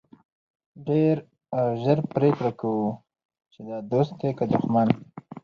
ډېر 0.87 1.15
ژر 1.81 1.99
پرېکړه 2.13 2.51
کوو 2.61 2.89
چې 3.51 3.59
دا 3.67 3.77
دوست 3.91 4.13
دی 4.19 4.31
که 4.37 4.45
دښمن. 4.51 4.89